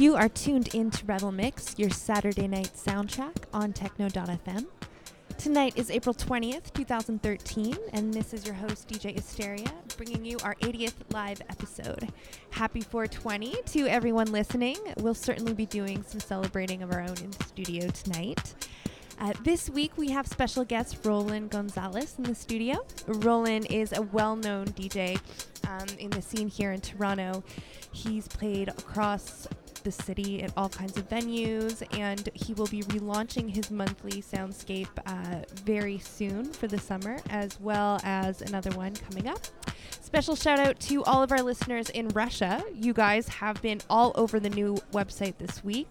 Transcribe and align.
You 0.00 0.16
are 0.16 0.30
tuned 0.30 0.74
in 0.74 0.90
to 0.92 1.04
Rebel 1.04 1.30
Mix, 1.30 1.78
your 1.78 1.90
Saturday 1.90 2.48
night 2.48 2.72
soundtrack 2.74 3.36
on 3.52 3.74
Techno.fm. 3.74 4.66
Tonight 5.36 5.74
is 5.76 5.90
April 5.90 6.14
20th, 6.14 6.72
2013, 6.72 7.76
and 7.92 8.14
this 8.14 8.32
is 8.32 8.46
your 8.46 8.54
host, 8.54 8.88
DJ 8.88 9.18
Asteria, 9.18 9.70
bringing 9.98 10.24
you 10.24 10.38
our 10.42 10.54
80th 10.62 10.94
live 11.12 11.42
episode. 11.50 12.10
Happy 12.48 12.80
420 12.80 13.56
to 13.66 13.88
everyone 13.88 14.32
listening. 14.32 14.78
We'll 14.96 15.12
certainly 15.12 15.52
be 15.52 15.66
doing 15.66 16.02
some 16.02 16.20
celebrating 16.20 16.82
of 16.82 16.92
our 16.92 17.02
own 17.02 17.18
in 17.18 17.30
the 17.32 17.44
studio 17.44 17.86
tonight. 17.90 18.54
Uh, 19.20 19.34
this 19.44 19.68
week 19.68 19.92
we 19.98 20.10
have 20.10 20.26
special 20.26 20.64
guest 20.64 21.04
Roland 21.04 21.50
Gonzalez 21.50 22.14
in 22.16 22.24
the 22.24 22.34
studio. 22.34 22.86
Roland 23.06 23.66
is 23.68 23.92
a 23.92 24.00
well 24.00 24.34
known 24.34 24.64
DJ 24.68 25.20
um, 25.68 25.86
in 25.98 26.08
the 26.08 26.22
scene 26.22 26.48
here 26.48 26.72
in 26.72 26.80
Toronto. 26.80 27.44
He's 27.92 28.28
played 28.28 28.68
across 28.68 29.39
the 29.82 29.92
city 29.92 30.42
at 30.42 30.52
all 30.56 30.68
kinds 30.68 30.96
of 30.96 31.08
venues, 31.08 31.82
and 31.98 32.28
he 32.34 32.54
will 32.54 32.66
be 32.66 32.82
relaunching 32.82 33.54
his 33.54 33.70
monthly 33.70 34.22
soundscape 34.22 34.88
uh, 35.06 35.44
very 35.64 35.98
soon 35.98 36.44
for 36.44 36.66
the 36.66 36.78
summer, 36.78 37.18
as 37.30 37.60
well 37.60 38.00
as 38.04 38.42
another 38.42 38.70
one 38.72 38.94
coming 38.94 39.28
up. 39.28 39.40
Special 40.00 40.34
shout 40.34 40.58
out 40.58 40.80
to 40.80 41.04
all 41.04 41.22
of 41.22 41.32
our 41.32 41.42
listeners 41.42 41.88
in 41.90 42.08
Russia. 42.08 42.62
You 42.74 42.92
guys 42.92 43.28
have 43.28 43.62
been 43.62 43.80
all 43.88 44.12
over 44.16 44.40
the 44.40 44.50
new 44.50 44.76
website 44.92 45.38
this 45.38 45.62
week. 45.62 45.88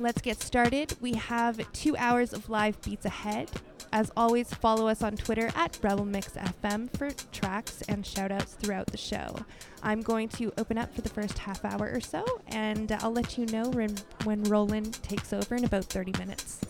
Let's 0.00 0.20
get 0.20 0.40
started. 0.40 0.96
We 1.00 1.12
have 1.12 1.72
two 1.72 1.96
hours 1.96 2.32
of 2.32 2.50
live 2.50 2.80
beats 2.82 3.04
ahead. 3.06 3.48
As 3.92 4.10
always, 4.16 4.52
follow 4.52 4.88
us 4.88 5.02
on 5.02 5.16
Twitter 5.16 5.52
at 5.54 5.74
RebelMixFM 5.74 6.96
for 6.96 7.12
tracks 7.30 7.80
and 7.82 8.02
shoutouts 8.02 8.56
throughout 8.56 8.88
the 8.88 8.96
show. 8.96 9.36
I'm 9.84 10.02
going 10.02 10.28
to 10.30 10.52
open 10.58 10.78
up 10.78 10.92
for 10.92 11.02
the 11.02 11.08
first 11.08 11.38
half 11.38 11.64
hour 11.64 11.88
or 11.94 12.00
so, 12.00 12.24
and 12.48 12.90
I'll 12.90 13.12
let 13.12 13.38
you 13.38 13.46
know 13.46 13.70
when, 13.70 13.94
when 14.24 14.42
Roland 14.44 14.94
takes 15.04 15.32
over 15.32 15.54
in 15.54 15.64
about 15.64 15.84
30 15.84 16.12
minutes. 16.18 16.60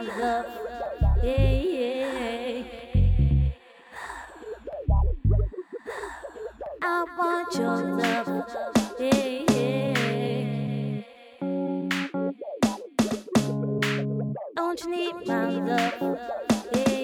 love. 0.00 0.46
Yeah, 1.22 1.50
yeah. 1.50 2.62
I 6.82 7.04
want 7.18 7.54
your 7.54 7.78
love. 7.98 8.28
Yeah, 8.98 9.44
yeah. 9.50 11.02
Don't 14.56 14.80
you 14.80 14.90
need 14.90 15.26
my 15.26 15.50
love? 15.50 16.18
Yeah. 16.72 17.01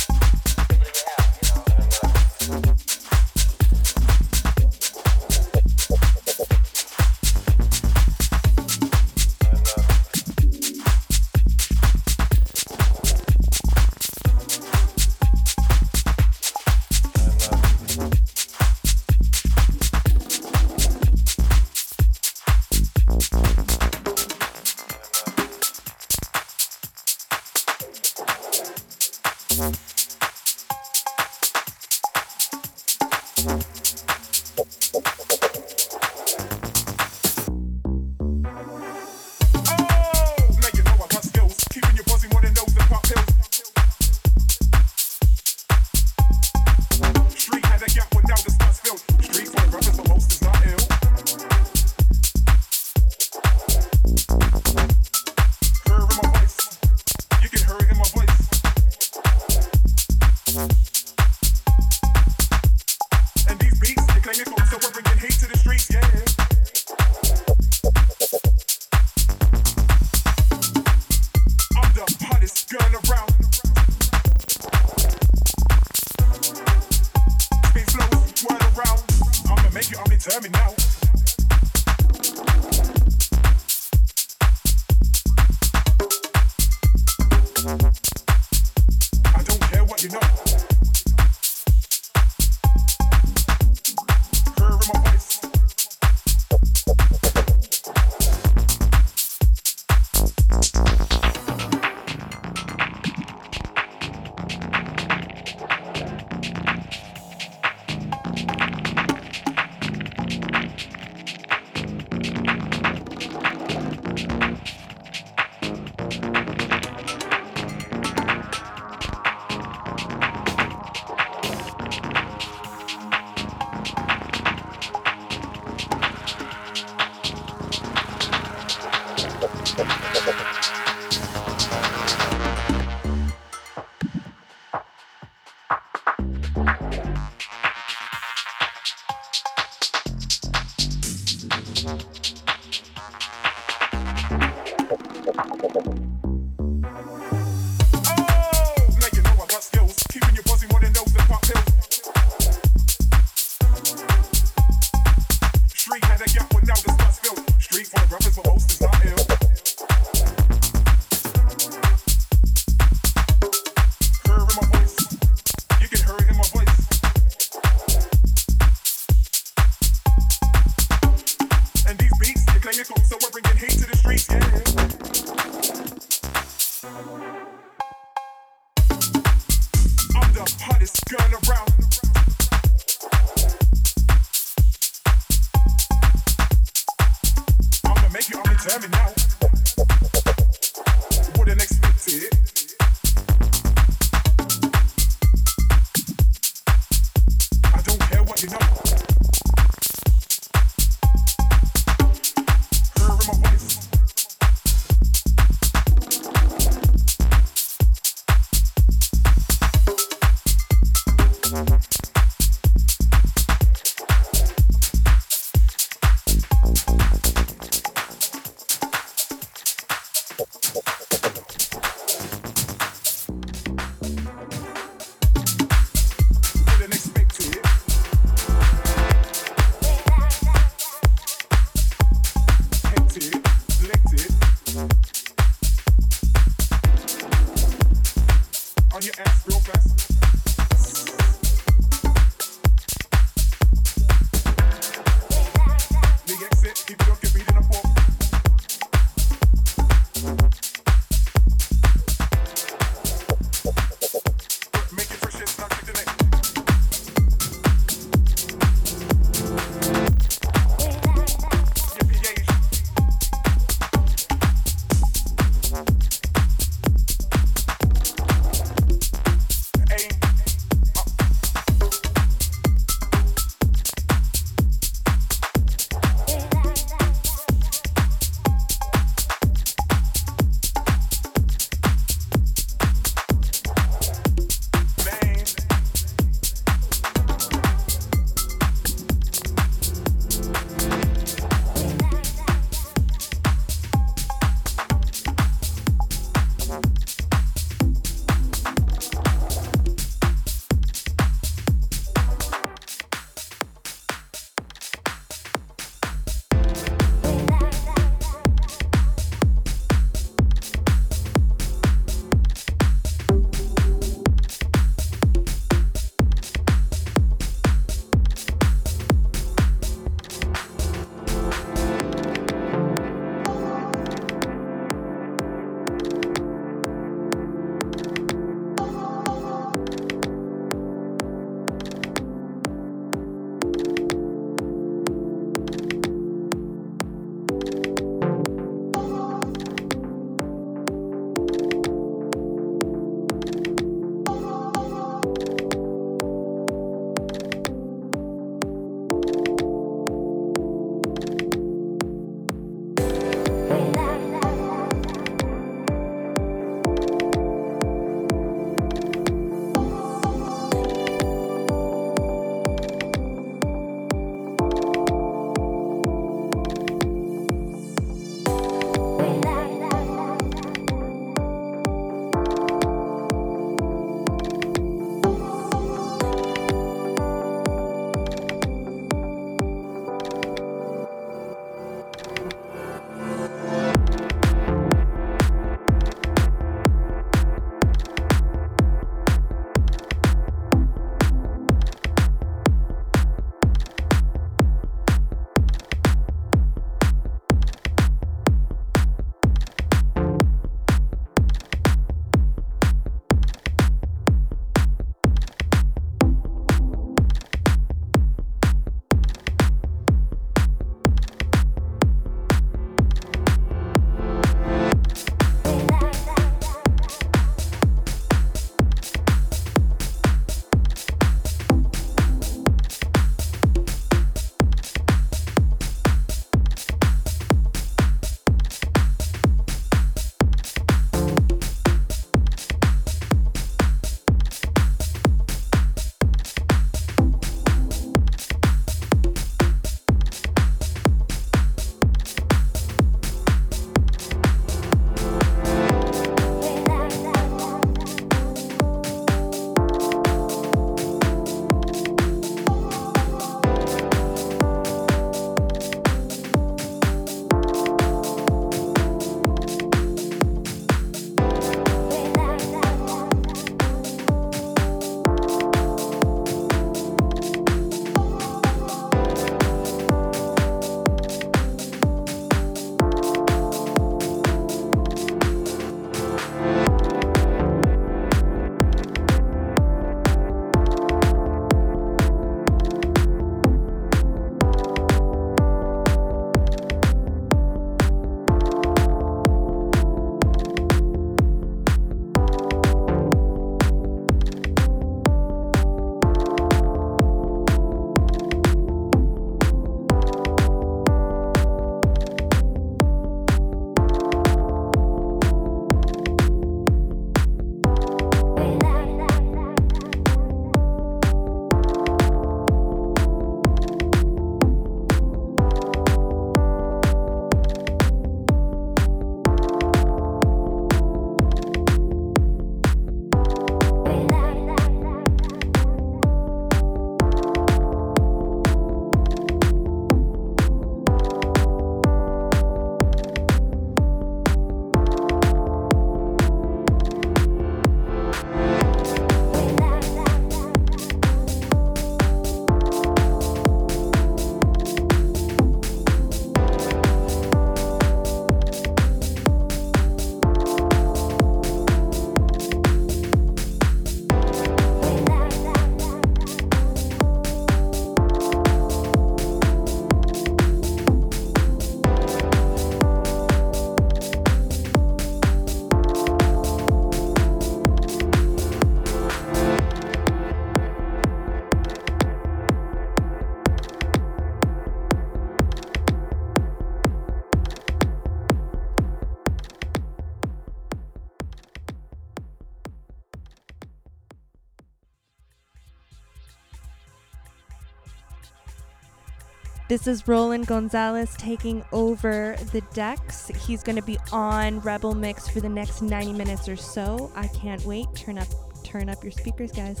This 589.94 590.08
is 590.08 590.26
Roland 590.26 590.66
Gonzalez 590.66 591.36
taking 591.38 591.84
over 591.92 592.56
the 592.72 592.80
decks. 592.94 593.46
He's 593.64 593.84
going 593.84 593.94
to 593.94 594.02
be 594.02 594.18
on 594.32 594.80
Rebel 594.80 595.14
Mix 595.14 595.46
for 595.46 595.60
the 595.60 595.68
next 595.68 596.02
90 596.02 596.32
minutes 596.32 596.68
or 596.68 596.74
so. 596.74 597.30
I 597.36 597.46
can't 597.46 597.80
wait. 597.84 598.08
Turn 598.16 598.36
up 598.36 598.48
turn 598.82 599.08
up 599.08 599.22
your 599.22 599.30
speakers, 599.30 599.70
guys. 599.70 600.00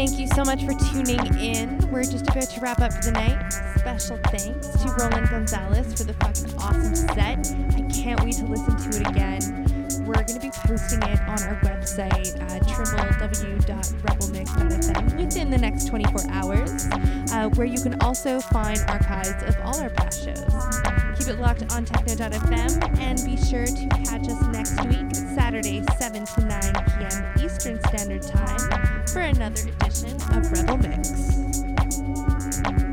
Thank 0.00 0.16
you 0.18 0.28
so 0.28 0.44
much 0.44 0.64
for 0.64 0.72
tuning 0.72 1.20
in. 1.38 1.76
We're 1.90 2.04
just 2.04 2.26
about 2.26 2.44
to 2.44 2.60
wrap 2.60 2.80
up 2.80 2.90
for 2.90 3.02
the 3.02 3.12
night. 3.12 3.52
Special 3.76 4.16
thanks 4.28 4.68
to 4.68 4.88
Roland 4.98 5.28
Gonzalez 5.28 5.92
for 5.92 6.04
the 6.04 6.14
fucking 6.14 6.54
awesome 6.56 6.96
set. 6.96 7.54
I 7.76 7.82
can't 7.92 8.18
wait 8.24 8.36
to 8.36 8.46
listen 8.46 8.78
to 8.78 8.88
it 8.98 9.06
again. 9.06 9.66
We're 10.06 10.14
going 10.14 10.28
to 10.28 10.40
be 10.40 10.50
posting 10.52 11.02
it 11.02 11.20
on 11.20 11.42
our 11.42 11.60
website 11.60 12.40
at 12.50 12.62
www.rebelmix.fm 12.62 15.16
within 15.18 15.50
the 15.50 15.58
next 15.58 15.88
24 15.88 16.30
hours, 16.30 16.88
uh, 17.34 17.50
where 17.50 17.66
you 17.66 17.78
can 17.78 18.00
also 18.00 18.40
find 18.40 18.80
archives 18.88 19.42
of 19.42 19.54
all 19.60 19.78
our 19.82 19.90
past 19.90 20.24
shows. 20.24 20.89
Locked 21.38 21.72
on 21.72 21.84
techno.fm 21.84 22.98
and 22.98 23.24
be 23.24 23.36
sure 23.36 23.64
to 23.64 23.86
catch 24.04 24.28
us 24.28 24.42
next 24.48 24.84
week, 24.86 25.14
Saturday, 25.34 25.82
7 25.96 26.26
to 26.26 26.40
9 26.40 26.60
p.m. 26.60 27.44
Eastern 27.44 27.80
Standard 27.84 28.22
Time, 28.22 29.06
for 29.06 29.20
another 29.20 29.62
edition 29.62 30.16
of 30.32 30.52
Rebel 30.52 30.76
Mix. 30.78 32.89